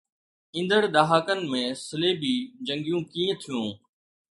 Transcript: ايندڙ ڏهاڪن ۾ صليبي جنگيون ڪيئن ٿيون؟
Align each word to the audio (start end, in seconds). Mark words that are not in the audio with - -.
ايندڙ 0.55 0.81
ڏهاڪن 0.95 1.43
۾ 1.51 1.61
صليبي 1.83 2.33
جنگيون 2.69 3.01
ڪيئن 3.13 3.39
ٿيون؟ 3.43 3.71